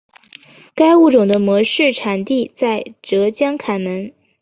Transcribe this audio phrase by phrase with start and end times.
[0.73, 4.11] 该物种的模式产地在浙江坎门。